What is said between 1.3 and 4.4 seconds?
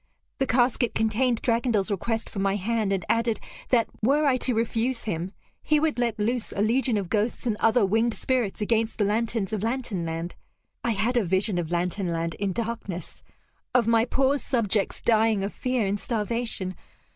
Dragondel's request for my hand, and added that, were I